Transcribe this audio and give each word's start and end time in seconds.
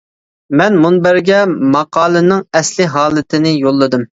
مەن 0.61 0.77
مۇنبەرگە 0.85 1.43
ماقالىنىڭ 1.75 2.43
ئەسلى 2.61 2.89
ھالىتىنى 2.95 3.57
يوللىدىم. 3.59 4.09